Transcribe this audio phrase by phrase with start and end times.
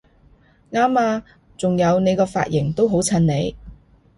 [0.71, 1.23] 啱吖！
[1.59, 3.55] 仲有你個髮型都好襯你！